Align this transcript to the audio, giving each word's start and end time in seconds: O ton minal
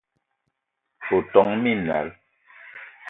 O 1.11 1.19
ton 1.33 1.51
minal 1.63 2.07